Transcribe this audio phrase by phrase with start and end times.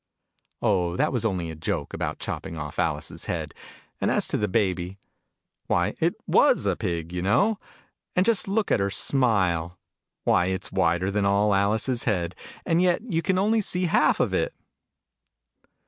[0.63, 3.53] "Oh, that was only a joke, about chopping off Alice's head:
[3.99, 4.97] and as to the Baby
[5.67, 7.59] why, it was a Pig, you know!
[8.15, 9.77] And just look at her smile!
[10.23, 12.33] Why, it's wider than all Alice's head:
[12.65, 14.55] and yet you can only see half of it